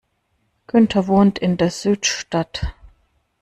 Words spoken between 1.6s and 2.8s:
Südstadt.